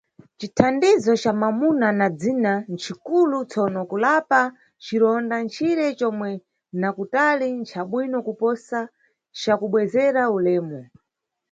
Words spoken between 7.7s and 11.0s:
bwino kuposa ca kubwezera ulemu.